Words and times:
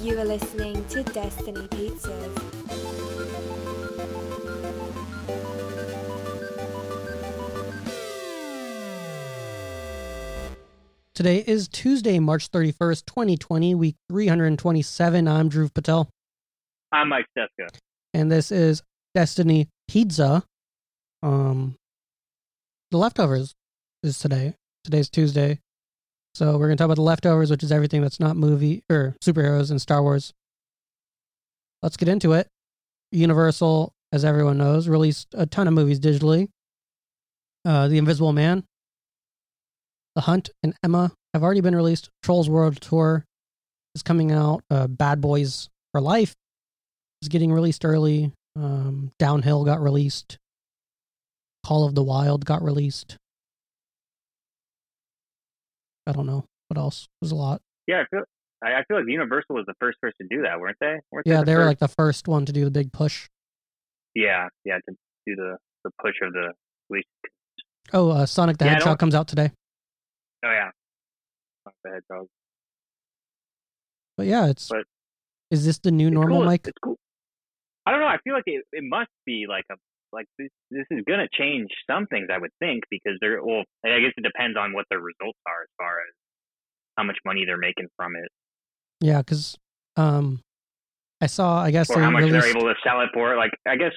You 0.00 0.18
are 0.18 0.24
listening 0.24 0.82
to 0.86 1.02
Destiny 1.02 1.68
Pizzas. 1.68 3.50
Today 11.14 11.44
is 11.46 11.68
Tuesday, 11.68 12.18
March 12.18 12.50
31st, 12.50 13.04
2020, 13.04 13.74
week 13.74 13.96
327. 14.08 15.28
I'm 15.28 15.48
Drew 15.48 15.68
Patel, 15.68 16.08
I'm 16.92 17.08
Mike 17.08 17.26
Steska. 17.36 17.68
and 18.14 18.32
this 18.32 18.50
is 18.50 18.82
Destiny 19.14 19.68
Pizza. 19.86 20.44
Um, 21.22 21.76
the 22.90 22.96
leftovers 22.96 23.54
is 24.02 24.18
today. 24.18 24.54
Today's 24.84 25.10
Tuesday. 25.10 25.58
So 26.40 26.52
we're 26.52 26.68
going 26.68 26.78
to 26.78 26.80
talk 26.80 26.86
about 26.86 26.94
the 26.94 27.02
leftovers, 27.02 27.50
which 27.50 27.62
is 27.62 27.70
everything 27.70 28.00
that's 28.00 28.18
not 28.18 28.34
movie 28.34 28.82
or 28.88 29.14
superheroes 29.22 29.70
and 29.70 29.78
Star 29.78 30.02
Wars. 30.02 30.32
Let's 31.82 31.98
get 31.98 32.08
into 32.08 32.32
it. 32.32 32.48
Universal, 33.12 33.92
as 34.10 34.24
everyone 34.24 34.56
knows, 34.56 34.88
released 34.88 35.26
a 35.34 35.44
ton 35.44 35.68
of 35.68 35.74
movies 35.74 36.00
digitally. 36.00 36.48
Uh, 37.66 37.88
the 37.88 37.98
Invisible 37.98 38.32
Man, 38.32 38.64
The 40.14 40.22
Hunt, 40.22 40.48
and 40.62 40.72
Emma 40.82 41.12
have 41.34 41.42
already 41.42 41.60
been 41.60 41.76
released. 41.76 42.08
Trolls 42.22 42.48
World 42.48 42.80
Tour 42.80 43.22
is 43.94 44.02
coming 44.02 44.32
out. 44.32 44.62
Uh, 44.70 44.86
Bad 44.86 45.20
Boys 45.20 45.68
for 45.92 46.00
Life 46.00 46.34
is 47.20 47.28
getting 47.28 47.52
released 47.52 47.84
early. 47.84 48.32
Um, 48.56 49.12
Downhill 49.18 49.66
got 49.66 49.82
released. 49.82 50.38
Call 51.66 51.84
of 51.84 51.94
the 51.94 52.02
Wild 52.02 52.46
got 52.46 52.62
released. 52.62 53.18
I 56.10 56.12
don't 56.12 56.26
know 56.26 56.44
what 56.68 56.76
else. 56.78 57.04
It 57.04 57.24
was 57.24 57.30
a 57.32 57.36
lot. 57.36 57.62
Yeah, 57.86 58.02
I 58.02 58.04
feel 58.10 58.24
I, 58.62 58.82
feel 58.86 58.98
like 58.98 59.06
Universal 59.08 59.54
was 59.56 59.64
the 59.66 59.74
first 59.80 59.98
person 60.02 60.28
to 60.28 60.36
do 60.36 60.42
that, 60.42 60.60
weren't 60.60 60.76
they? 60.80 60.98
Weren't 61.10 61.26
Yeah, 61.26 61.38
the 61.40 61.44
they 61.46 61.54
were 61.54 61.60
first? 61.62 61.66
like 61.68 61.78
the 61.78 61.88
first 61.88 62.28
one 62.28 62.44
to 62.46 62.52
do 62.52 62.64
the 62.64 62.70
big 62.70 62.92
push. 62.92 63.28
yeah, 64.14 64.48
yeah, 64.64 64.76
to 64.88 64.94
do 65.26 65.36
the 65.36 65.56
the 65.84 65.90
push 66.02 66.16
of 66.22 66.32
the 66.34 66.52
release. 66.90 67.06
Oh, 67.92 68.10
uh, 68.10 68.26
Sonic 68.26 68.58
the 68.58 68.66
Yeah, 68.66 68.74
Hedgehog 68.74 68.98
comes 68.98 69.14
out 69.14 69.28
today. 69.28 69.50
Oh 70.44 70.50
yeah, 70.50 70.70
Sonic 71.64 71.76
the 71.84 71.90
Hedgehog. 71.90 72.26
But 74.16 74.26
yeah, 74.26 74.48
it's. 74.48 74.68
But- 74.68 74.84
is 75.50 75.64
this 75.64 75.78
the 75.80 75.90
new 75.90 76.10
normal, 76.10 76.38
cool. 76.38 76.46
Mike? 76.46 76.66
It's 76.68 76.78
cool. 76.80 76.96
I 77.84 77.90
don't 77.90 78.00
know. 78.00 78.06
I 78.06 78.18
feel 78.22 78.34
like 78.34 78.44
it, 78.46 78.64
it 78.72 78.84
must 78.84 79.10
be 79.26 79.46
like 79.48 79.64
a 79.72 79.74
like 80.12 80.26
this. 80.38 80.50
This 80.70 80.86
is 80.90 81.04
gonna 81.06 81.28
change 81.32 81.68
some 81.88 82.06
things, 82.06 82.28
I 82.32 82.38
would 82.38 82.52
think, 82.58 82.84
because 82.90 83.18
they're 83.20 83.42
well. 83.42 83.64
I 83.84 84.00
guess 84.00 84.12
it 84.16 84.22
depends 84.22 84.56
on 84.58 84.72
what 84.72 84.86
their 84.90 85.00
results 85.00 85.38
are 85.46 85.62
as 85.62 85.70
far 85.76 86.00
as 86.00 86.14
how 86.96 87.04
much 87.04 87.16
money 87.24 87.44
they're 87.46 87.56
making 87.56 87.88
from 87.96 88.16
it, 88.16 88.28
Yeah, 89.00 89.18
because 89.18 89.56
um, 89.96 90.42
I 91.20 91.26
saw. 91.26 91.62
I 91.62 91.70
guess 91.70 91.90
or 91.90 92.00
how 92.00 92.10
much 92.10 92.24
released. 92.24 92.44
they're 92.44 92.56
able 92.56 92.68
to 92.68 92.74
sell 92.84 93.00
it 93.00 93.10
for. 93.14 93.36
Like 93.36 93.52
I 93.66 93.76
guess, 93.76 93.92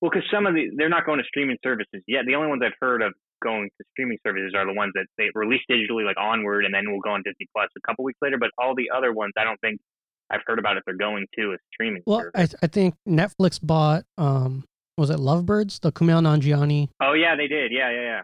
well, 0.00 0.10
because 0.12 0.28
some 0.32 0.46
of 0.46 0.54
the 0.54 0.70
they're 0.76 0.88
not 0.88 1.06
going 1.06 1.18
to 1.18 1.24
streaming 1.24 1.58
services 1.62 2.02
yet. 2.06 2.24
The 2.26 2.34
only 2.34 2.48
ones 2.48 2.62
I've 2.64 2.78
heard 2.80 3.02
of 3.02 3.12
going 3.42 3.68
to 3.78 3.84
streaming 3.92 4.18
services 4.26 4.54
are 4.56 4.66
the 4.66 4.72
ones 4.72 4.92
that 4.94 5.06
they 5.18 5.28
release 5.34 5.62
digitally, 5.70 6.04
like 6.04 6.16
Onward, 6.18 6.64
and 6.64 6.72
then 6.72 6.90
will 6.90 7.00
go 7.00 7.10
on 7.10 7.22
Disney 7.24 7.46
Plus 7.54 7.68
a 7.76 7.80
couple 7.86 8.04
weeks 8.04 8.18
later. 8.22 8.38
But 8.38 8.50
all 8.58 8.74
the 8.74 8.90
other 8.96 9.12
ones, 9.12 9.32
I 9.38 9.44
don't 9.44 9.60
think 9.60 9.80
I've 10.30 10.40
heard 10.46 10.58
about 10.58 10.76
if 10.76 10.84
they're 10.86 10.96
going 10.96 11.26
to 11.38 11.52
a 11.52 11.56
streaming 11.72 12.02
well, 12.06 12.20
service. 12.20 12.54
I 12.62 12.64
I 12.64 12.66
think 12.68 12.94
Netflix 13.08 13.60
bought 13.62 14.04
um, 14.18 14.64
was 14.96 15.10
it 15.10 15.18
Lovebirds, 15.18 15.80
the 15.80 15.90
Kumail 15.92 16.20
Nanjiani. 16.22 16.88
oh 17.02 17.12
yeah, 17.14 17.36
they 17.36 17.46
did. 17.48 17.72
Yeah, 17.72 17.90
yeah, 17.90 18.00
yeah. 18.02 18.20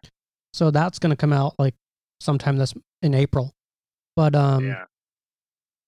So 0.52 0.70
that's 0.70 0.98
gonna 0.98 1.16
come 1.16 1.32
out 1.32 1.54
like 1.58 1.74
sometime 2.20 2.56
this 2.56 2.74
in 3.02 3.14
April. 3.14 3.52
But 4.16 4.34
um, 4.34 4.66
yeah. 4.66 4.84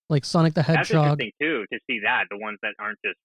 like 0.09 0.25
Sonic 0.25 0.53
the 0.53 0.63
Hedgehog. 0.63 1.17
That's 1.19 1.25
interesting 1.25 1.31
too 1.41 1.65
to 1.71 1.79
see 1.89 1.99
that 2.03 2.25
the 2.31 2.37
ones 2.37 2.57
that 2.63 2.73
aren't 2.79 2.97
just 3.05 3.17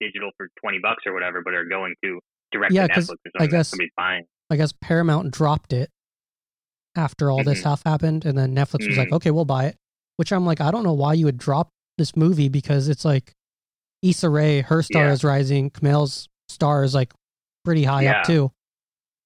digital 0.00 0.30
for 0.36 0.48
twenty 0.62 0.78
bucks 0.82 1.04
or 1.06 1.12
whatever, 1.12 1.42
but 1.44 1.54
are 1.54 1.64
going 1.64 1.94
to 2.04 2.18
direct 2.52 2.72
Yeah, 2.72 2.86
to 2.86 3.00
Netflix 3.00 3.16
I 3.38 3.46
guess- 3.46 3.68
somebody's 3.68 3.92
buying. 3.96 4.24
I 4.50 4.56
guess 4.56 4.72
Paramount 4.80 5.30
dropped 5.30 5.72
it 5.74 5.90
after 6.96 7.30
all 7.30 7.44
this 7.44 7.58
Mhm. 7.58 7.60
stuff 7.60 7.82
happened, 7.84 8.24
and 8.24 8.36
then 8.36 8.54
Netflix 8.54 8.86
was 8.88 8.96
like, 8.96 9.08
Mhm. 9.10 9.16
"Okay, 9.16 9.30
we'll 9.30 9.44
buy 9.44 9.66
it." 9.66 9.76
Which 10.16 10.32
I'm 10.32 10.46
like, 10.46 10.60
I 10.60 10.70
don't 10.70 10.82
know 10.82 10.94
why 10.94 11.12
you 11.14 11.26
would 11.26 11.38
drop 11.38 11.68
this 11.98 12.16
movie 12.16 12.48
because 12.48 12.88
it's 12.88 13.04
like 13.04 13.32
Issa 14.02 14.28
Rae, 14.30 14.62
her 14.62 14.82
star 14.82 15.04
Yeah. 15.06 15.12
is 15.12 15.22
rising, 15.22 15.70
Kumail's 15.70 16.28
star 16.58 16.82
is 16.82 16.94
like 16.94 17.12
pretty 17.64 17.84
high 17.84 18.02
Yeah. 18.02 18.20
up 18.20 18.26
too. 18.26 18.50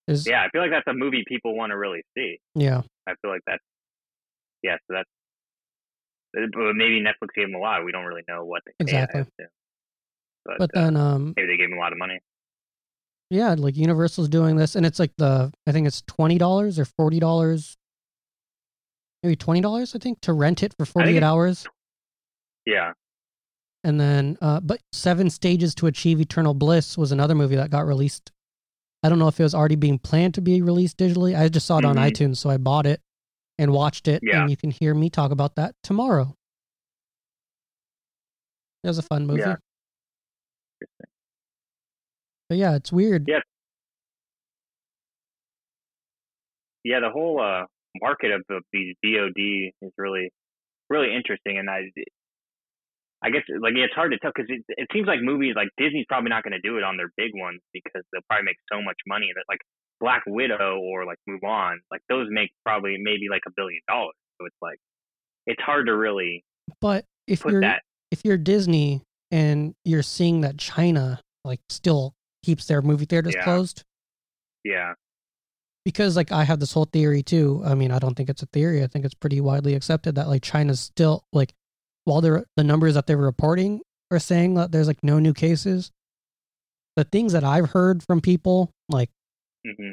Yeah, 0.07 0.43
I 0.45 0.49
feel 0.51 0.61
like 0.61 0.71
that's 0.71 0.87
a 0.87 0.93
movie 0.93 1.25
people 1.27 1.57
want 1.57 1.71
to 1.71 1.79
really 1.79 2.03
see. 2.17 2.39
yeah, 2.55 2.83
I 3.07 3.15
feel 3.23 3.31
like 3.31 3.41
that's 3.47 3.63
yeah. 4.63 4.77
So 4.87 4.95
that's 4.97 5.09
uh, 6.37 6.47
but 6.53 6.75
maybe 6.75 7.01
Netflix 7.01 7.29
gave 7.35 7.49
him 7.49 7.55
a 7.55 7.59
lot. 7.59 7.85
We 7.85 7.93
don't 7.93 8.05
really 8.05 8.23
know 8.29 8.45
what 8.45 8.63
they 8.67 8.73
Exactly. 8.81 9.25
But, 10.45 10.59
but 10.59 10.71
uh, 10.77 10.81
then 10.81 10.97
um, 10.97 11.33
maybe 11.37 11.47
they 11.47 11.57
gave 11.57 11.71
him 11.71 11.79
a 11.79 11.81
lot 11.81 11.93
of 11.93 11.99
money. 11.99 12.19
yeah, 13.31 13.55
like 13.57 13.77
Universal's 13.77 14.29
doing 14.29 14.57
this, 14.57 14.75
and 14.77 14.85
it's 14.85 14.99
like 14.99 15.13
the 15.17 15.51
I 15.67 15.73
think 15.73 15.87
it's 15.87 16.03
twenty 16.03 16.37
dollars 16.37 16.79
or 16.79 16.85
forty 16.85 17.21
dollars, 17.21 17.77
maybe 19.23 19.37
twenty 19.37 19.61
dollars 19.63 19.95
I 19.95 19.99
think 19.99 20.21
to 20.23 20.33
rent 20.33 20.63
it 20.63 20.75
for 20.79 20.85
forty 20.85 21.17
eight 21.17 21.23
hours. 21.23 21.65
Yeah, 22.67 22.93
And 23.85 23.99
then, 24.01 24.39
uh, 24.41 24.61
but 24.61 24.81
Seven 24.93 25.29
Stages 25.29 25.75
to 25.77 25.87
Achieve 25.87 26.21
Eternal 26.21 26.55
Bliss 26.55 26.97
was 26.97 27.11
another 27.11 27.35
movie 27.35 27.57
that 27.57 27.71
got 27.71 27.87
released. 27.87 28.31
I 29.03 29.09
don't 29.09 29.19
know 29.19 29.27
if 29.29 29.41
it 29.41 29.43
was 29.43 29.55
already 29.55 29.75
being 29.75 29.99
planned 29.99 30.35
to 30.35 30.41
be 30.41 30.63
released 30.63 30.97
digitally. 30.99 31.37
I 31.37 31.49
just 31.49 31.67
saw 31.67 31.79
it 31.79 31.85
on 31.85 31.97
Mhm. 31.97 32.11
iTunes, 32.11 32.37
so 32.37 32.49
I 32.51 32.59
bought 32.59 32.87
it 32.87 33.01
and 33.59 33.73
watched 33.73 34.07
it. 34.07 34.21
Yeah. 34.23 34.43
And 34.43 34.51
you 34.51 34.57
can 34.57 34.71
hear 34.71 34.95
me 34.95 35.11
talk 35.11 35.33
about 35.33 35.57
that 35.57 35.75
tomorrow. 35.83 36.37
It 38.85 38.89
was 38.89 38.99
a 38.99 39.03
fun 39.03 39.27
movie. 39.27 39.41
Yeah. 39.41 39.57
But 42.49 42.59
yeah, 42.59 42.77
it's 42.77 42.93
weird. 42.93 43.25
Yeah. 43.27 43.41
yeah. 46.85 47.01
The 47.01 47.11
whole 47.11 47.41
uh, 47.41 47.67
market 48.01 48.31
of, 48.33 48.43
of 48.51 48.63
these 48.73 48.95
VOD 49.05 49.73
is 49.81 49.93
really 49.97 50.31
really 50.91 51.15
interesting, 51.15 51.59
and 51.59 51.71
I 51.71 51.91
I 53.23 53.31
guess 53.31 53.43
like 53.61 53.75
it's 53.77 53.95
hard 53.95 54.11
to 54.13 54.19
tell 54.19 54.33
because 54.35 54.51
it, 54.51 54.65
it 54.69 54.89
seems 54.93 55.07
like 55.07 55.21
movies 55.23 55.55
like 55.55 55.69
Disney's 55.79 56.07
probably 56.09 56.31
not 56.31 56.43
going 56.43 56.53
to 56.53 56.61
do 56.61 56.77
it 56.79 56.83
on 56.85 56.97
their 56.97 57.11
big 57.17 57.31
ones 57.35 57.61
because 57.73 58.03
they'll 58.13 58.23
probably 58.29 58.45
make 58.47 58.57
so 58.73 58.83
much 58.83 58.97
money 59.07 59.29
that 59.35 59.45
like 59.49 59.61
Black 60.01 60.23
Widow 60.27 60.79
or 60.83 61.07
like 61.07 61.19
Mulan, 61.29 61.77
like 61.91 62.01
those 62.09 62.27
make 62.31 62.51
probably 62.65 62.97
maybe 62.99 63.27
like 63.31 63.43
a 63.47 63.51
billion 63.57 63.81
dollars. 63.89 64.15
So 64.41 64.47
it's 64.47 64.57
like 64.61 64.79
it's 65.47 65.63
hard 65.63 65.87
to 65.87 65.97
really 65.97 66.45
But 66.81 67.05
if 67.29 67.43
put 67.43 67.53
you're 67.53 67.61
that. 67.63 67.83
if 68.11 68.25
you're 68.25 68.37
Disney 68.39 69.03
and 69.31 69.75
you're 69.85 70.03
seeing 70.03 70.41
that 70.41 70.59
China 70.59 71.21
like 71.45 71.61
still 71.69 72.15
keeps 72.45 72.67
their 72.67 72.83
movie 72.83 73.05
theaters 73.07 73.35
Yeah. 73.37 73.45
closed, 73.45 73.85
Yeah, 74.65 74.95
because 75.85 76.17
like 76.17 76.33
I 76.33 76.45
have 76.45 76.61
this 76.61 76.73
whole 76.73 76.85
theory 76.87 77.23
too. 77.23 77.63
I 77.65 77.75
mean, 77.75 77.91
I 77.93 77.99
don't 77.99 78.15
think 78.17 78.29
it's 78.29 78.43
a 78.43 78.47
theory. 78.47 78.83
I 78.83 78.87
think 78.89 79.05
it's 79.05 79.15
pretty 79.15 79.41
widely 79.41 79.75
accepted 79.75 80.17
that 80.17 80.29
like 80.29 80.43
China's 80.43 80.81
still 80.81 81.25
like 81.33 81.53
while 82.05 82.21
they're 82.21 82.45
the 82.57 82.65
numbers 82.65 82.95
that 82.95 83.07
they're 83.07 83.17
reporting 83.17 83.81
are 84.11 84.19
saying 84.19 84.55
that 84.55 84.73
there's 84.73 84.87
like 84.89 85.03
no 85.03 85.19
new 85.19 85.33
cases. 85.35 85.91
The 86.97 87.05
things 87.05 87.33
that 87.33 87.45
I've 87.45 87.71
heard 87.71 88.03
from 88.03 88.21
people, 88.21 88.71
like 88.89 89.11
hmm 89.67 89.93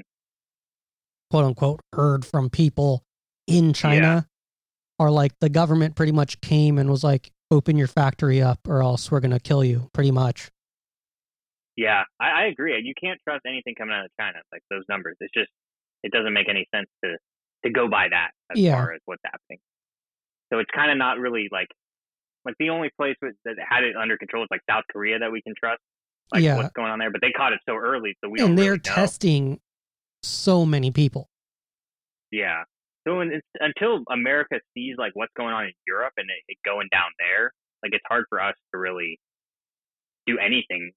quote 1.31 1.45
unquote, 1.45 1.81
heard 1.93 2.25
from 2.25 2.49
people 2.49 3.03
in 3.47 3.73
China, 3.73 4.27
are 4.99 5.11
like 5.11 5.31
the 5.39 5.49
government 5.49 5.95
pretty 5.95 6.11
much 6.11 6.41
came 6.41 6.77
and 6.77 6.89
was 6.89 7.03
like, 7.03 7.31
"Open 7.51 7.77
your 7.77 7.87
factory 7.87 8.41
up, 8.41 8.59
or 8.67 8.81
else 8.81 9.11
we're 9.11 9.19
gonna 9.21 9.39
kill 9.39 9.63
you." 9.63 9.89
Pretty 9.93 10.11
much. 10.11 10.49
yeah. 11.77 12.03
I, 12.19 12.29
I 12.29 12.45
agree. 12.47 12.77
You 12.83 12.93
can't 13.01 13.19
trust 13.25 13.45
anything 13.47 13.75
coming 13.75 13.95
out 13.95 14.05
of 14.05 14.11
China, 14.19 14.39
like 14.51 14.61
those 14.69 14.83
numbers. 14.89 15.15
It's 15.21 15.33
just 15.33 15.50
it 16.03 16.12
doesn't 16.12 16.33
make 16.33 16.50
any 16.50 16.67
sense 16.73 16.89
to 17.03 17.15
to 17.63 17.69
go 17.71 17.88
by 17.88 18.07
that 18.09 18.31
as 18.51 18.59
Yeah. 18.59 18.73
far 18.73 18.94
as 18.94 19.01
what's 19.05 19.21
happening. 19.23 19.59
So 20.51 20.59
it's 20.59 20.71
kind 20.75 20.91
of 20.91 20.97
not 20.97 21.19
really 21.19 21.47
like 21.51 21.67
like 22.45 22.56
the 22.59 22.69
only 22.69 22.89
place 22.97 23.15
that 23.21 23.56
had 23.68 23.83
it 23.83 23.95
under 23.95 24.18
control 24.18 24.44
is 24.44 24.47
like 24.51 24.62
South 24.69 24.83
Korea 24.91 25.19
that 25.19 25.31
we 25.31 25.41
can 25.41 25.53
trust. 25.59 25.81
Like 26.31 26.44
Yeah. 26.44 26.57
what's 26.57 26.71
going 26.74 26.91
on 26.91 27.00
there, 27.00 27.09
but 27.12 27.21
they 27.21 27.31
caught 27.31 27.53
it 27.53 27.59
so 27.68 27.75
early, 27.75 28.15
so 28.24 28.30
we 28.30 28.38
don't 28.39 28.51
and 28.51 28.57
they're 28.57 28.65
really 28.74 28.80
testing 28.80 29.59
so 30.21 30.63
many 30.65 30.91
people. 30.91 31.27
Yeah. 32.31 32.63
So 33.07 33.18
when 33.18 33.41
until 33.59 34.03
America 34.12 34.59
sees 34.75 34.95
like 34.97 35.12
what's 35.15 35.33
going 35.36 35.53
on 35.53 35.65
in 35.65 35.71
Europe 35.88 36.13
and 36.18 36.30
it, 36.30 36.44
it 36.47 36.57
going 36.63 36.88
down 36.91 37.09
there, 37.18 37.51
like 37.81 37.94
it's 37.94 38.03
hard 38.07 38.25
for 38.30 38.39
us 38.41 38.53
to 38.74 38.77
really 38.80 39.19
do 40.27 40.38
anything, 40.38 40.91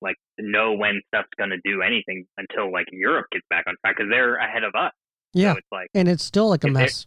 like 0.00 0.16
know 0.38 0.72
when 0.72 1.00
stuff's 1.14 1.28
gonna 1.38 1.58
do 1.64 1.82
anything 1.82 2.26
until 2.36 2.72
like 2.72 2.86
Europe 2.90 3.26
gets 3.30 3.44
back 3.50 3.64
on 3.68 3.76
track 3.84 3.96
because 3.96 4.10
they're 4.10 4.34
ahead 4.36 4.64
of 4.64 4.74
us. 4.74 4.92
Yeah, 5.34 5.52
So 5.52 5.58
it's 5.58 5.68
like 5.70 5.88
and 5.94 6.08
it's 6.08 6.24
still 6.24 6.48
like 6.48 6.64
a 6.64 6.68
mess. 6.68 7.06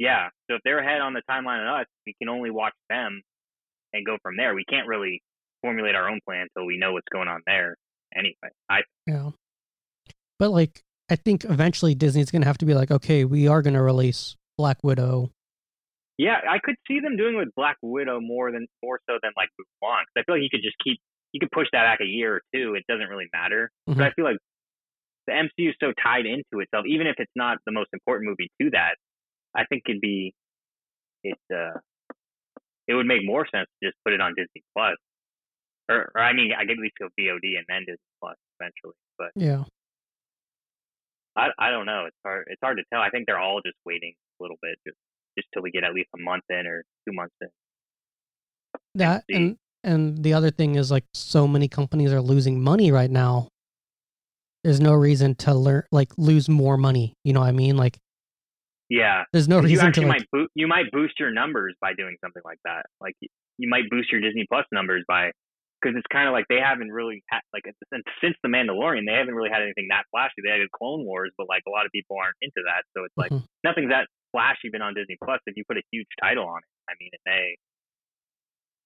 Yeah. 0.00 0.30
So 0.48 0.56
if 0.56 0.62
they're 0.64 0.78
ahead 0.80 1.00
on 1.02 1.12
the 1.12 1.22
timeline 1.30 1.60
of 1.62 1.80
us, 1.82 1.86
we 2.06 2.14
can 2.20 2.28
only 2.28 2.50
watch 2.50 2.72
them 2.88 3.22
and 3.92 4.04
go 4.04 4.16
from 4.22 4.36
there. 4.36 4.54
We 4.54 4.64
can't 4.64 4.88
really 4.88 5.22
formulate 5.62 5.94
our 5.94 6.08
own 6.10 6.20
plan 6.26 6.46
until 6.56 6.66
we 6.66 6.78
know 6.78 6.94
what's 6.94 7.08
going 7.12 7.28
on 7.28 7.42
there. 7.46 7.76
Anyway, 8.16 8.50
I 8.68 8.80
Yeah. 9.06 9.30
But 10.38 10.50
like 10.50 10.82
I 11.10 11.16
think 11.16 11.44
eventually 11.44 11.94
Disney's 11.94 12.30
gonna 12.30 12.46
have 12.46 12.58
to 12.58 12.66
be 12.66 12.74
like, 12.74 12.90
okay, 12.90 13.24
we 13.24 13.46
are 13.46 13.62
gonna 13.62 13.82
release 13.82 14.36
Black 14.56 14.82
Widow 14.82 15.30
Yeah, 16.18 16.40
I 16.48 16.58
could 16.58 16.76
see 16.88 17.00
them 17.00 17.16
doing 17.16 17.36
with 17.36 17.48
Black 17.56 17.76
Widow 17.82 18.20
more 18.20 18.50
than 18.52 18.66
more 18.82 19.00
so 19.08 19.18
than 19.22 19.32
like 19.36 19.48
Mulan. 19.82 19.98
'cause 20.00 20.16
I 20.16 20.22
feel 20.24 20.34
like 20.36 20.42
you 20.42 20.50
could 20.50 20.62
just 20.62 20.76
keep 20.82 20.98
you 21.32 21.38
could 21.40 21.50
push 21.52 21.68
that 21.72 21.84
back 21.84 22.00
a 22.00 22.06
year 22.06 22.36
or 22.36 22.42
two. 22.54 22.74
It 22.74 22.84
doesn't 22.88 23.06
really 23.06 23.28
matter. 23.32 23.70
But 23.86 23.96
Mhm. 23.98 24.02
I 24.06 24.10
feel 24.12 24.24
like 24.24 24.38
the 25.26 25.32
MCU 25.34 25.70
is 25.70 25.76
so 25.78 25.92
tied 26.02 26.26
into 26.26 26.58
itself, 26.60 26.86
even 26.86 27.06
if 27.06 27.20
it's 27.20 27.30
not 27.36 27.58
the 27.66 27.72
most 27.72 27.90
important 27.92 28.28
movie 28.30 28.50
to 28.60 28.70
that. 28.70 28.96
I 29.54 29.64
think 29.66 29.82
it'd 29.88 30.00
be 30.00 30.34
it 31.24 31.38
uh 31.52 31.78
it 32.88 32.94
would 32.94 33.06
make 33.06 33.24
more 33.24 33.46
sense 33.46 33.68
to 33.82 33.88
just 33.88 33.98
put 34.04 34.12
it 34.12 34.20
on 34.20 34.34
Disney 34.36 34.62
Plus. 34.76 34.96
Or, 35.88 36.10
or 36.14 36.20
I 36.20 36.32
mean, 36.32 36.50
I 36.56 36.62
could 36.62 36.72
at 36.72 36.78
least 36.78 36.94
go 36.98 37.08
VOD 37.18 37.56
and 37.56 37.66
then 37.68 37.80
Disney 37.80 38.12
Plus 38.20 38.36
eventually. 38.58 38.94
But 39.18 39.30
Yeah. 39.36 39.64
I 41.36 41.48
I 41.58 41.70
don't 41.70 41.86
know. 41.86 42.04
It's 42.06 42.16
hard 42.24 42.46
it's 42.48 42.60
hard 42.62 42.78
to 42.78 42.84
tell. 42.92 43.00
I 43.00 43.10
think 43.10 43.26
they're 43.26 43.38
all 43.38 43.60
just 43.64 43.76
waiting 43.84 44.14
a 44.40 44.42
little 44.42 44.56
bit 44.62 44.78
just 44.86 44.98
just 45.38 45.48
till 45.52 45.62
we 45.62 45.70
get 45.70 45.84
at 45.84 45.94
least 45.94 46.08
a 46.14 46.18
month 46.18 46.44
in 46.48 46.66
or 46.66 46.84
two 47.06 47.14
months 47.14 47.34
in. 47.40 47.48
That 48.94 49.24
and 49.28 49.56
and 49.84 50.22
the 50.22 50.34
other 50.34 50.50
thing 50.50 50.74
is 50.74 50.90
like 50.90 51.04
so 51.14 51.46
many 51.46 51.68
companies 51.68 52.12
are 52.12 52.20
losing 52.20 52.62
money 52.62 52.90
right 52.92 53.10
now. 53.10 53.48
There's 54.64 54.80
no 54.80 54.92
reason 54.92 55.34
to 55.36 55.54
learn 55.54 55.84
like 55.90 56.10
lose 56.18 56.48
more 56.48 56.76
money. 56.76 57.14
You 57.24 57.32
know 57.32 57.40
what 57.40 57.48
I 57.48 57.52
mean? 57.52 57.76
Like 57.76 57.98
Yeah. 58.90 59.24
there's 59.32 59.48
no 59.48 59.60
'Cause 59.60 59.70
you 59.70 59.78
reason 59.78 59.92
to 59.94 60.00
like 60.02 60.08
might 60.08 60.26
boo- 60.32 60.48
you 60.54 60.66
might 60.66 60.90
boost 60.90 61.18
your 61.18 61.30
numbers 61.30 61.74
by 61.80 61.94
doing 61.94 62.16
something 62.20 62.42
like 62.44 62.58
that. 62.64 62.84
Like 63.00 63.14
you, 63.20 63.68
might 63.68 63.88
boost 63.88 64.10
your 64.12 64.20
Disney 64.20 64.44
Plus 64.50 64.66
numbers 64.72 65.04
by 65.06 65.30
because 65.80 65.96
it's 65.96 66.06
kind 66.12 66.26
of 66.28 66.32
like 66.32 66.44
they 66.48 66.58
haven't 66.60 66.90
really 66.92 67.22
had 67.30 67.40
like 67.54 67.62
since 67.94 68.04
since 68.20 68.36
the 68.42 68.48
Mandalorian 68.50 69.06
they 69.06 69.14
haven't 69.14 69.34
really 69.34 69.48
had 69.48 69.62
anything 69.62 69.86
that 69.88 70.04
flashy. 70.10 70.42
They 70.44 70.50
had 70.50 70.60
Clone 70.72 71.04
Wars, 71.06 71.30
but 71.38 71.48
like 71.48 71.62
a 71.66 71.70
lot 71.70 71.86
of 71.86 71.92
people 71.92 72.16
aren't 72.20 72.36
into 72.42 72.60
that, 72.66 72.82
so 72.96 73.04
it's 73.04 73.16
like 73.16 73.30
Mhm. 73.30 73.46
nothing's 73.64 73.90
that 73.90 74.08
flashy 74.32 74.66
even 74.68 74.82
on 74.82 74.92
Disney 74.94 75.16
Plus. 75.22 75.40
If 75.46 75.56
you 75.56 75.64
put 75.66 75.76
a 75.78 75.82
huge 75.92 76.08
title 76.20 76.46
on 76.48 76.58
it, 76.58 76.68
I 76.90 76.94
mean, 77.00 77.10
it 77.12 77.20
may 77.24 77.56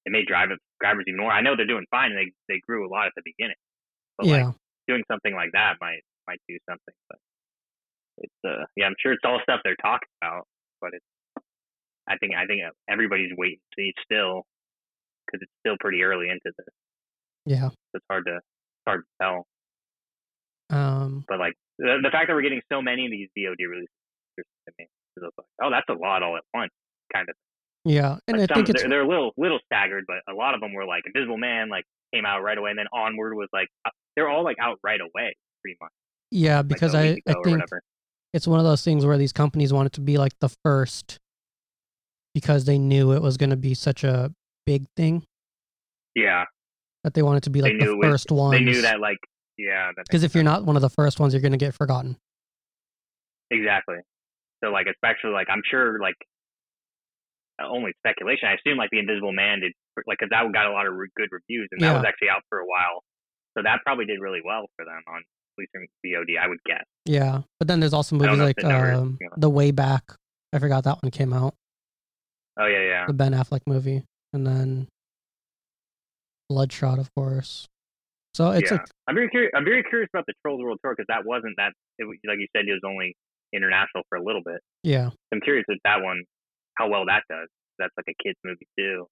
it 0.07 0.13
may 0.13 0.23
drive 0.25 0.51
it 0.51 0.59
drivers 0.81 1.05
even 1.09 1.19
more. 1.21 1.33
I 1.33 1.41
know 1.41 1.57
they're 1.57 1.67
doing 1.67 1.87
fine 1.91 2.13
and 2.13 2.19
they 2.21 2.33
they 2.53 2.61
grew 2.61 2.87
a 2.87 2.91
lot 2.93 3.07
at 3.07 3.13
the 3.17 3.23
beginning, 3.25 3.57
but 4.19 4.27
yeah. 4.27 4.47
like 4.49 4.55
doing 4.87 5.03
something 5.11 5.35
like 5.35 5.53
that 5.53 5.77
might 5.81 6.03
might 6.27 6.41
do 6.49 6.59
something. 6.69 6.95
But 7.09 7.19
it's 8.19 8.35
uh 8.47 8.65
yeah, 8.77 8.87
I'm 8.87 8.95
sure 9.01 9.13
it's 9.13 9.23
all 9.25 9.41
stuff 9.43 9.61
they're 9.65 9.77
talking 9.83 10.09
about, 10.23 10.47
but 10.81 10.91
it's 10.95 11.05
I 12.09 12.17
think 12.19 12.35
I 12.37 12.47
think 12.47 12.63
everybody's 12.89 13.33
waiting 13.37 13.59
to 13.59 13.83
see 13.83 13.93
still 14.05 14.45
because 15.27 15.41
it's 15.43 15.53
still 15.61 15.77
pretty 15.81 16.03
early 16.03 16.29
into 16.29 16.53
this. 16.57 16.67
Yeah. 17.47 17.71
It's 17.95 18.05
hard 18.11 18.25
to 18.27 18.37
it's 18.37 18.87
hard 18.87 19.03
to 19.03 19.07
tell. 19.23 19.47
Um 20.71 21.25
But 21.29 21.39
like 21.39 21.55
the, 21.79 21.99
the 22.03 22.11
fact 22.11 22.29
that 22.29 22.35
we're 22.35 22.43
getting 22.43 22.63
so 22.71 22.81
many 22.83 23.07
of 23.07 23.11
these 23.11 23.29
VOD 23.37 23.69
releases 23.69 23.89
to 24.39 24.45
me. 24.79 24.87
like, 25.21 25.33
oh, 25.63 25.71
that's 25.71 25.89
a 25.89 25.95
lot 25.95 26.23
all 26.23 26.37
at 26.37 26.43
once, 26.53 26.73
kind 27.13 27.29
of. 27.29 27.35
yeah. 27.85 28.19
And 28.29 28.39
Like 28.39 28.51
I 28.51 28.55
some, 28.55 28.65
think 28.65 28.79
they're, 28.79 28.89
they're 28.89 29.03
a 29.03 29.09
little 29.09 29.33
little 29.37 29.59
staggered, 29.67 30.05
but 30.07 30.19
a 30.33 30.35
lot 30.37 30.55
of 30.55 30.61
them 30.61 30.73
were 30.73 30.87
like 30.87 31.03
Invisible 31.07 31.39
Man, 31.39 31.69
like 31.69 31.85
came 32.15 32.27
out 32.27 32.43
right 32.43 32.57
away, 32.59 32.71
and 32.71 32.79
then 32.79 32.87
Onward 32.93 33.35
was 33.35 33.49
like 33.53 33.69
uh, 33.85 33.91
they're 34.17 34.29
all 34.29 34.45
like 34.45 34.57
out 34.61 34.79
right 34.83 35.01
away, 35.01 35.35
pretty 35.63 35.77
much. 35.81 35.93
yeah, 36.31 36.63
because 36.63 36.95
a 36.95 36.99
I, 36.99 37.19
I 37.29 37.35
think 37.45 37.61
whatever. 37.61 37.83
It's 38.35 38.47
one 38.49 38.59
of 38.59 38.65
those 38.67 38.83
things 38.83 39.07
where 39.07 39.17
these 39.17 39.33
companies 39.33 39.73
wanted 39.73 39.93
to 39.95 40.01
be 40.03 40.19
like 40.19 40.33
the 40.41 40.51
first 40.65 41.19
because 42.35 42.65
they 42.67 42.79
knew 42.79 43.13
it 43.13 43.23
was 43.23 43.37
gonna 43.37 43.57
be 43.57 43.75
such 43.75 44.03
a 44.05 44.33
big 44.67 44.85
thing 44.97 45.23
Yeah, 46.17 46.45
that 47.05 47.15
they 47.15 47.23
wanted 47.23 47.45
to 47.45 47.51
be 47.51 47.63
like 47.63 47.73
the 47.79 47.85
knew 47.85 47.93
it 47.93 47.97
was- 47.99 48.09
first 48.09 48.31
one. 48.33 48.51
they 48.51 48.61
knew 48.61 48.83
that 48.83 48.99
like 49.01 49.19
yeah, 49.57 49.93
because 49.97 50.25
if 50.25 50.35
you're 50.35 50.43
not 50.45 50.65
one 50.65 50.75
of 50.77 50.83
the 50.83 50.91
first 50.91 51.21
ones, 51.21 51.33
you're 51.33 51.41
gonna 51.41 51.57
get 51.57 51.75
forgotten. 51.75 52.17
exactly. 53.51 53.99
So 54.63 54.71
like 54.71 54.87
especially 54.91 55.31
like 55.31 55.47
I'm 55.49 55.63
sure 55.71 55.99
like 56.01 56.17
only 57.63 57.93
speculation. 58.03 58.49
I 58.49 58.55
assume 58.55 58.79
like 58.79 58.91
the 58.91 58.99
Invisible 58.99 59.33
Man 59.33 59.61
did 59.61 59.73
like 60.09 60.19
because 60.19 60.31
that 60.31 60.43
got 60.53 60.67
a 60.67 60.73
lot 60.73 60.87
of 60.89 60.95
re- 60.95 61.09
good 61.17 61.29
reviews 61.31 61.69
and 61.71 61.81
that 61.83 61.87
Yeah. 61.93 61.97
was 61.99 62.05
actually 62.05 62.31
out 62.31 62.43
for 62.49 62.59
a 62.59 62.67
while, 62.67 63.05
so 63.57 63.63
that 63.63 63.79
probably 63.87 64.07
did 64.07 64.19
really 64.21 64.41
well 64.45 64.67
for 64.77 64.85
them 64.85 65.03
on 65.07 65.23
in 65.59 65.87
VOD. 66.05 66.39
I 66.41 66.49
would 66.49 66.63
guess. 66.67 66.85
Yeah, 67.05 67.43
but 67.59 67.69
then 67.69 67.81
there's 67.81 67.93
also 67.93 68.17
movies 68.17 68.39
like 68.39 68.57
the 68.57 68.69
numbers, 68.69 68.99
um. 68.99 69.19
The 69.37 69.51
Way 69.51 69.71
Back. 69.71 70.13
I 70.53 70.59
forgot 70.59 70.85
that 70.85 71.03
one 71.03 71.11
came 71.11 71.33
out. 71.33 71.55
Oh 72.59 72.67
yeah, 72.67 72.83
yeah. 72.83 73.05
The 73.07 73.13
Ben 73.13 73.33
Affleck 73.33 73.63
movie, 73.67 74.05
and 74.33 74.47
then 74.47 74.89
Bloodshot, 76.49 76.99
of 76.99 77.13
course. 77.15 77.67
So 78.35 78.51
it's 78.51 78.71
yeah. 78.71 78.79
like 78.79 78.87
I'm 79.09 79.15
very 79.15 79.29
curious. 79.29 79.53
I'm 79.55 79.65
very 79.65 79.83
curious 79.83 80.09
about 80.13 80.25
the 80.27 80.35
Trolls 80.43 80.61
World 80.63 80.79
Tour 80.83 80.95
because 80.97 81.07
that 81.09 81.25
wasn't 81.25 81.55
that. 81.57 81.73
It, 81.99 82.07
like 82.07 82.39
you 82.39 82.47
said, 82.57 82.67
it 82.67 82.73
was 82.73 82.83
only 82.87 83.17
international 83.55 84.03
for 84.09 84.17
a 84.19 84.23
little 84.25 84.43
bit. 84.45 84.61
yeah, 84.83 85.11
I'm 85.33 85.41
curious 85.41 85.65
if 85.69 85.79
that 85.85 86.03
one, 86.03 86.23
how 86.77 86.89
well 86.89 87.07
that 87.07 87.23
does. 87.29 87.49
That's 87.79 87.93
like 87.97 88.07
a 88.09 88.23
kids 88.23 88.39
movie 88.45 88.67
too, 88.79 89.07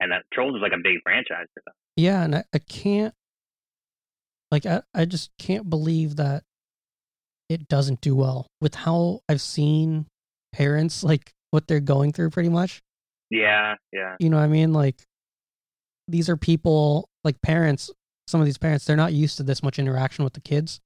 and 0.00 0.12
that 0.12 0.22
Trolls 0.32 0.54
is 0.56 0.62
like 0.62 0.72
a 0.72 0.82
big 0.82 0.98
franchise 1.02 1.46
for 1.54 1.62
them. 1.66 1.74
yeah, 1.96 2.24
and 2.24 2.34
I, 2.36 2.44
I 2.52 2.58
can't 2.58 3.14
like 4.54 4.66
I, 4.66 4.82
I 4.94 5.04
just 5.04 5.30
can't 5.38 5.68
believe 5.68 6.16
that 6.16 6.44
it 7.48 7.66
doesn't 7.68 8.00
do 8.00 8.14
well 8.14 8.46
with 8.60 8.74
how 8.76 9.20
I've 9.28 9.40
seen 9.40 10.06
parents 10.52 11.02
like 11.02 11.32
what 11.50 11.66
they're 11.66 11.80
going 11.80 12.12
through 12.12 12.30
pretty 12.30 12.48
much. 12.48 12.80
Yeah, 13.30 13.74
yeah, 13.92 14.14
You 14.20 14.30
know 14.30 14.36
what 14.36 14.44
I 14.44 14.48
mean? 14.48 14.72
Like 14.72 15.02
these 16.06 16.28
are 16.28 16.36
people 16.36 17.08
like 17.24 17.40
parents, 17.42 17.90
some 18.28 18.40
of 18.40 18.44
these 18.46 18.58
parents, 18.58 18.84
they're 18.84 18.96
not 18.96 19.12
used 19.12 19.38
to 19.38 19.42
this 19.42 19.62
much 19.62 19.78
interaction 19.78 20.22
with 20.24 20.34
the 20.34 20.40
kids. 20.40 20.80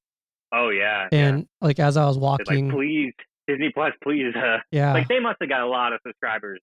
oh 0.52 0.70
yeah. 0.70 1.08
And 1.12 1.46
like 1.60 1.78
as 1.78 1.96
I 1.96 2.06
was 2.06 2.16
walking, 2.16 2.68
like 2.68 2.74
please 2.74 3.12
Disney 3.46 3.70
Plus, 3.74 3.92
please. 4.02 4.32
Uh, 4.34 4.58
yeah. 4.72 4.92
like 4.94 5.08
they 5.08 5.20
must 5.20 5.36
have 5.40 5.48
got 5.50 5.60
a 5.60 5.66
lot 5.66 5.92
of 5.92 6.00
subscribers 6.06 6.60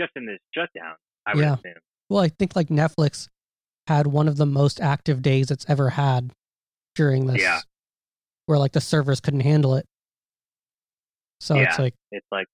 just 0.00 0.10
in 0.16 0.26
this 0.26 0.38
shutdown. 0.54 0.94
I 1.26 1.34
would 1.34 1.42
Yeah. 1.44 1.54
assume. 1.54 1.80
Well, 2.10 2.22
I 2.22 2.28
think 2.28 2.56
like 2.56 2.68
Netflix 2.68 3.28
had 3.86 4.06
one 4.06 4.28
of 4.28 4.36
the 4.36 4.46
most 4.46 4.80
active 4.80 5.22
days 5.22 5.50
it's 5.50 5.66
ever 5.68 5.90
had 5.90 6.32
during 6.94 7.26
this. 7.26 7.42
Yeah. 7.42 7.60
Where 8.46 8.58
like 8.58 8.72
the 8.72 8.80
servers 8.80 9.20
couldn't 9.20 9.40
handle 9.40 9.74
it. 9.76 9.86
So 11.40 11.56
it's 11.56 11.78
like 11.78 11.94
It's 12.10 12.26
like 12.32 12.46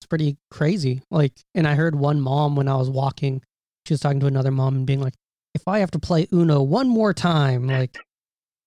it's 0.00 0.06
pretty 0.06 0.36
crazy. 0.50 1.02
Like 1.10 1.32
and 1.54 1.66
I 1.66 1.74
heard 1.74 1.94
one 1.94 2.20
mom 2.20 2.56
when 2.56 2.68
I 2.68 2.76
was 2.76 2.90
walking, 2.90 3.42
she 3.86 3.94
was 3.94 4.00
talking 4.00 4.20
to 4.20 4.26
another 4.26 4.50
mom 4.50 4.76
and 4.76 4.86
being 4.86 5.00
like, 5.00 5.14
If 5.54 5.66
I 5.66 5.78
have 5.78 5.90
to 5.92 5.98
play 5.98 6.26
Uno 6.32 6.62
one 6.62 6.88
more 6.88 7.14
time, 7.14 7.66
like 7.66 7.96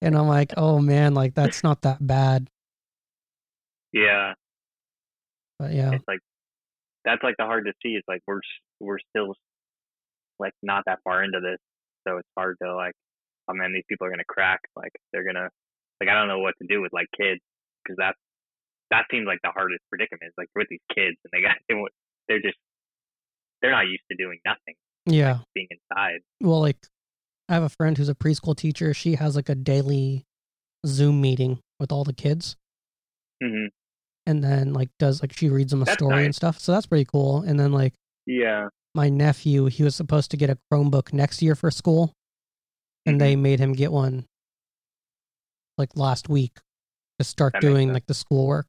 and 0.02 0.18
I'm 0.18 0.28
like, 0.28 0.54
Oh 0.58 0.80
man, 0.80 1.14
like 1.14 1.36
that's 1.36 1.64
not 1.64 1.82
that 1.84 2.06
bad. 2.06 2.48
yeah, 3.94 4.34
But 5.60 5.74
yeah. 5.74 5.92
it's 5.94 6.04
like 6.08 6.20
that's 7.06 7.24
like 7.24 7.36
the 7.38 7.46
hard 7.46 7.66
to 7.66 7.74
see. 7.84 7.90
It's 7.90 8.08
like 8.08 8.22
we're 8.28 8.42
we're 8.80 9.00
still 9.10 9.36
like 10.42 10.54
not 10.62 10.84
that 10.88 11.00
far 11.04 11.24
into 11.24 11.40
this, 11.40 11.60
so 12.08 12.18
it's 12.18 12.30
hard 12.38 12.58
to 12.64 12.76
like. 12.76 12.94
Oh 13.50 13.54
man, 13.54 13.74
these 13.74 13.84
people 13.90 14.06
are 14.08 14.10
gonna 14.12 14.28
crack. 14.28 14.60
Like 14.76 14.92
they're 15.14 15.26
gonna 15.26 15.50
like 16.00 16.10
I 16.10 16.14
don't 16.14 16.28
know 16.28 16.40
what 16.40 16.56
to 16.62 16.68
do 16.68 16.82
with 16.82 16.94
like 16.94 17.08
kids 17.16 17.42
because 17.84 17.98
that 17.98 18.16
that 18.92 19.06
seems 19.12 19.26
like 19.26 19.40
the 19.44 19.52
hardest 19.52 19.82
predicament. 19.90 20.30
Is 20.30 20.34
like 20.38 20.50
with 20.56 20.68
these 20.70 20.84
kids 20.94 21.18
and 21.24 21.32
they 21.32 21.42
got 21.42 21.56
they, 21.70 21.76
they're 22.28 22.42
just 22.42 22.58
they're 23.62 23.72
not 23.72 23.88
used 23.88 24.04
to 24.12 24.18
doing 24.18 24.40
nothing, 24.46 24.76
Yeah. 25.06 25.40
being 25.54 25.68
inside. 25.70 26.20
Well, 26.42 26.60
like 26.62 26.78
I 27.50 27.54
have 27.56 27.64
a 27.64 27.70
friend 27.70 27.98
who's 27.98 28.10
a 28.10 28.16
preschool 28.16 28.56
teacher. 28.56 28.94
She 28.94 29.16
has 29.16 29.36
like 29.36 29.50
a 29.50 29.56
daily 29.56 30.26
Zoom 30.86 31.22
meeting 31.22 31.60
with 31.80 31.92
all 31.92 32.04
the 32.04 32.14
kids. 32.14 32.56
hmm 33.44 33.68
and 34.28 34.44
then 34.44 34.72
like 34.72 34.90
does 35.00 35.22
like 35.22 35.34
she 35.34 35.50
reads 35.50 35.72
them 35.72 35.82
a 35.82 35.86
That's 35.86 35.98
story 35.98 36.26
and 36.26 36.36
stuff. 36.36 36.60
So 36.60 36.72
that's 36.72 36.86
pretty 36.86 37.06
cool. 37.06 37.42
And 37.42 37.60
then 37.60 37.72
like 37.72 37.94
Yeah. 38.28 38.68
My 38.94 39.10
nephew, 39.10 39.66
he 39.66 39.84
was 39.84 39.96
supposed 39.96 40.32
to 40.32 40.38
get 40.38 40.50
a 40.50 40.58
Chromebook 40.72 41.14
next 41.14 41.42
year 41.42 41.56
for 41.56 41.72
school, 41.72 42.14
and 43.06 43.16
Mhm. 43.16 43.20
they 43.20 43.36
made 43.36 43.60
him 43.60 43.74
get 43.74 43.92
one 43.92 44.28
like 45.78 45.96
last 45.96 46.30
week 46.30 46.60
to 47.20 47.26
start 47.26 47.54
That 47.54 47.62
doing 47.62 47.92
like 47.94 48.06
the 48.06 48.14
schoolwork. 48.14 48.68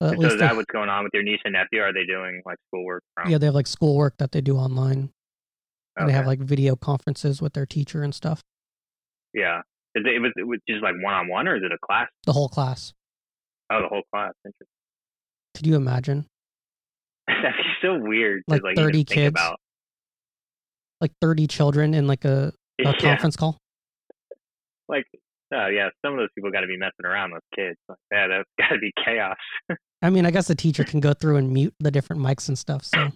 So 0.00 0.08
at 0.08 0.14
so 0.14 0.18
least 0.18 0.32
is 0.34 0.40
that 0.40 0.50
they, 0.50 0.56
what's 0.56 0.70
going 0.72 0.88
on 0.88 1.04
with 1.04 1.14
your 1.14 1.22
niece 1.22 1.40
and 1.44 1.52
nephew? 1.52 1.80
Are 1.80 1.92
they 1.92 2.04
doing 2.04 2.42
like 2.44 2.58
schoolwork 2.68 3.04
from? 3.14 3.30
yeah, 3.30 3.38
they 3.38 3.46
have 3.46 3.54
like 3.54 3.66
schoolwork 3.68 4.16
that 4.18 4.32
they 4.32 4.40
do 4.40 4.56
online. 4.56 5.12
And 5.96 6.08
They 6.08 6.12
have 6.12 6.26
like 6.26 6.40
video 6.40 6.74
conferences 6.74 7.42
with 7.42 7.52
their 7.52 7.66
teacher 7.66 8.02
and 8.02 8.14
stuff. 8.14 8.42
yeah. 9.34 9.60
Is 9.94 10.04
it, 10.06 10.14
it 10.14 10.18
was 10.20 10.32
it 10.36 10.44
was 10.44 10.58
just 10.66 10.82
like 10.82 10.94
one 11.02 11.12
on 11.12 11.28
one, 11.28 11.46
or 11.46 11.54
is 11.56 11.62
it 11.62 11.70
a 11.70 11.76
class? 11.78 12.08
The 12.24 12.32
whole 12.32 12.48
class. 12.48 12.94
Oh, 13.70 13.82
the 13.82 13.88
whole 13.88 14.02
class. 14.10 14.32
Interesting. 14.44 14.66
Could 15.54 15.66
you 15.66 15.76
imagine? 15.76 16.26
That'd 17.28 17.52
be 17.56 17.62
so 17.80 17.98
weird 17.98 18.42
to 18.48 18.54
Like 18.54 18.62
like, 18.62 18.76
30 18.76 18.98
even 18.98 19.06
think 19.06 19.08
kids? 19.08 19.28
about. 19.28 19.58
Like 21.00 21.12
thirty 21.20 21.46
children 21.48 21.94
in 21.94 22.06
like 22.06 22.24
a, 22.24 22.52
a 22.80 22.82
Yeah. 22.84 22.92
conference 22.92 23.34
call. 23.36 23.58
Like, 24.88 25.04
oh 25.52 25.66
yeah, 25.66 25.88
some 26.04 26.14
of 26.14 26.18
those 26.20 26.28
people 26.34 26.50
got 26.50 26.60
to 26.60 26.66
be 26.66 26.76
messing 26.76 27.04
around 27.04 27.32
with 27.32 27.42
kids. 27.54 27.76
Like, 27.88 27.98
yeah, 28.12 28.26
that's 28.28 28.48
got 28.58 28.74
to 28.74 28.78
be 28.78 28.92
chaos. 29.04 29.36
I 30.00 30.10
mean, 30.10 30.26
I 30.26 30.30
guess 30.30 30.46
the 30.48 30.54
teacher 30.54 30.84
can 30.84 31.00
go 31.00 31.12
through 31.12 31.36
and 31.36 31.52
mute 31.52 31.74
the 31.80 31.90
different 31.90 32.22
mics 32.22 32.48
and 32.48 32.58
stuff. 32.58 32.84
So, 32.84 33.10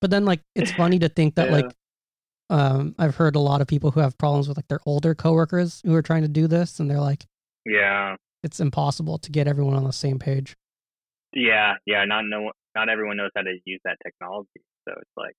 but 0.00 0.10
then 0.10 0.24
like 0.24 0.40
it's 0.54 0.72
funny 0.72 0.98
to 0.98 1.08
think 1.08 1.34
that 1.36 1.46
Yeah. 1.46 1.52
like 1.52 1.72
um, 2.50 2.94
I've 2.98 3.16
heard 3.16 3.36
a 3.36 3.40
lot 3.40 3.62
of 3.62 3.66
people 3.66 3.90
who 3.92 4.00
have 4.00 4.18
problems 4.18 4.46
with 4.48 4.58
like 4.58 4.68
their 4.68 4.80
older 4.84 5.14
coworkers 5.14 5.80
who 5.86 5.94
are 5.94 6.02
trying 6.02 6.22
to 6.22 6.28
do 6.28 6.46
this, 6.46 6.78
and 6.80 6.90
they're 6.90 7.00
like, 7.00 7.24
yeah, 7.64 8.16
it's 8.42 8.60
impossible 8.60 9.16
to 9.18 9.30
get 9.30 9.46
everyone 9.48 9.74
on 9.74 9.84
the 9.84 9.92
same 9.94 10.18
page. 10.18 10.56
Yeah, 11.32 11.74
yeah. 11.86 12.04
Not 12.04 12.26
no, 12.26 12.52
not 12.74 12.88
everyone 12.88 13.16
knows 13.16 13.30
how 13.36 13.42
to 13.42 13.56
use 13.64 13.80
that 13.84 13.98
technology, 14.04 14.48
so 14.88 14.94
it's 14.96 15.10
like 15.16 15.34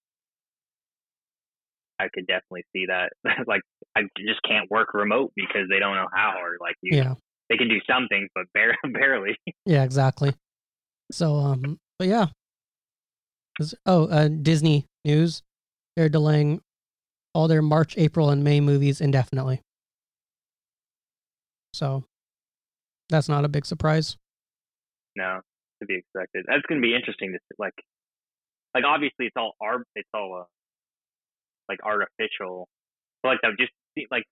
I 2.00 2.08
could 2.14 2.28
definitely 2.28 2.64
see 2.74 2.88
that. 2.88 3.14
like 3.48 3.62
I 3.96 4.02
just 4.18 4.42
can't 4.48 4.70
work 4.72 4.94
remote 4.94 5.32
because 5.36 5.68
they 5.70 5.80
don't 5.80 5.96
know 5.96 6.08
how, 6.14 6.36
or 6.42 6.58
like 6.60 6.76
you, 6.82 6.98
Yeah. 6.98 7.14
they 7.50 7.58
can 7.58 7.70
do 7.70 7.80
some 7.90 8.08
things, 8.08 8.30
but 8.36 8.46
bare, 8.54 8.76
barely. 8.94 9.38
Yeah, 9.66 9.84
exactly. 9.84 10.34
So, 11.12 11.36
um, 11.36 11.80
but 12.00 12.08
yeah. 12.08 12.28
Oh, 13.86 14.08
uh, 14.08 14.28
Disney 14.30 14.86
news. 15.06 15.44
They're 15.96 16.10
delaying 16.10 16.60
all 17.36 17.48
their 17.48 17.62
March, 17.62 17.96
April, 17.98 18.32
and 18.32 18.44
May 18.44 18.60
movies 18.60 19.00
indefinitely. 19.00 19.62
So, 21.74 22.04
that's 23.10 23.30
not 23.30 23.46
a 23.46 23.48
big 23.48 23.66
surprise. 23.66 24.18
no, 25.16 25.42
to 25.84 25.88
be 25.92 25.96
expected. 26.00 26.46
That's 26.48 26.64
going 26.68 26.82
to 26.82 26.86
be 26.86 26.96
interesting 26.96 27.32
to 27.34 27.40
see, 27.40 27.56
like, 27.60 27.76
like 28.74 28.84
obviously 28.86 29.28
it's 29.28 29.38
all 29.38 29.54
art, 29.62 29.86
it's 29.96 30.10
all 30.14 30.42
uh, 30.42 30.50
like 31.70 31.80
artificial, 31.84 32.68
but 33.22 33.30
like 33.30 33.40
that 33.44 33.52
just 33.60 33.72
see, 33.98 34.08
like 34.12 34.24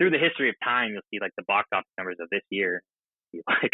through 0.00 0.10
the 0.10 0.18
history 0.18 0.48
of 0.48 0.56
time, 0.64 0.92
you'll 0.92 1.06
see 1.12 1.18
like 1.20 1.32
the 1.36 1.44
box 1.46 1.68
office 1.72 1.90
numbers 1.98 2.16
of 2.20 2.28
this 2.30 2.42
year, 2.50 2.82
like, 3.48 3.72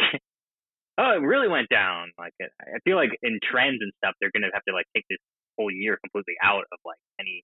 oh, 0.99 1.13
it 1.17 1.23
really 1.23 1.49
went 1.49 1.69
down. 1.69 2.11
Like 2.19 2.33
I 2.41 2.79
feel 2.85 2.97
like 2.97 3.11
in 3.23 3.39
trends 3.43 3.79
and 3.81 3.93
stuff, 4.03 4.15
they're 4.21 4.33
going 4.33 4.43
to 4.45 4.51
have 4.53 4.65
to 4.69 4.75
like 4.75 4.87
take 4.95 5.05
this 5.09 5.19
whole 5.59 5.71
year 5.71 5.99
completely 6.03 6.35
out 6.43 6.65
of 6.73 6.79
like 6.85 6.99
any 7.21 7.43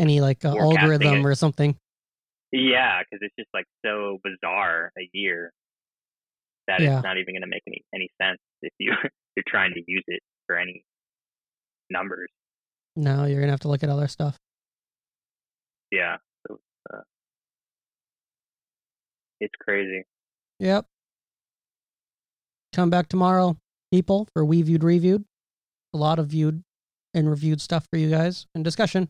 Any 0.00 0.20
like 0.20 0.44
uh, 0.44 0.56
algorithm 0.56 1.26
or 1.26 1.34
something. 1.34 1.76
yeah, 2.52 3.00
because 3.00 3.20
it's 3.22 3.34
just 3.38 3.50
like 3.54 3.66
so 3.84 4.18
bizarre 4.24 4.92
a 4.98 5.08
year 5.12 5.52
that 6.66 6.80
Yeah. 6.80 6.96
it's 6.96 7.04
not 7.04 7.16
even 7.18 7.34
going 7.34 7.42
to 7.42 7.48
make 7.48 7.62
any 7.66 7.82
any 7.94 8.08
sense 8.20 8.38
if 8.62 8.72
you 8.78 8.92
you're 9.36 9.44
trying 9.46 9.72
to 9.74 9.82
use 9.86 10.04
it 10.06 10.20
for 10.46 10.56
any 10.56 10.84
numbers. 11.90 12.28
No, 12.96 13.24
you're 13.24 13.40
gonna 13.40 13.52
have 13.52 13.60
to 13.60 13.68
look 13.68 13.82
at 13.82 13.88
other 13.88 14.08
stuff. 14.08 14.36
Yeah. 15.90 16.16
So 16.46 16.58
uh, 16.92 17.00
it's 19.40 19.54
crazy. 19.60 20.04
Yep. 20.58 20.86
Come 22.74 22.90
back 22.90 23.08
tomorrow, 23.08 23.56
people, 23.90 24.28
for 24.32 24.44
We 24.44 24.62
Viewed 24.62 24.84
Reviewed. 24.84 25.24
A 25.94 25.96
lot 25.96 26.18
of 26.18 26.26
viewed 26.26 26.62
and 27.14 27.30
reviewed 27.30 27.60
stuff 27.60 27.86
for 27.90 27.98
you 27.98 28.10
guys 28.10 28.46
and 28.54 28.62
discussion. 28.62 29.08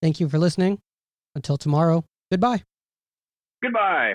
Thank 0.00 0.20
you 0.20 0.28
for 0.28 0.38
listening. 0.38 0.78
Until 1.34 1.56
tomorrow, 1.56 2.04
goodbye. 2.30 2.62
Goodbye. 3.62 4.14